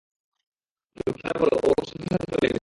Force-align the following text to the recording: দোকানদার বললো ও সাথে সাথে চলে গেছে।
দোকানদার 0.97 1.35
বললো 1.41 1.57
ও 1.63 1.71
সাথে 1.89 2.05
সাথে 2.11 2.25
চলে 2.31 2.47
গেছে। 2.47 2.59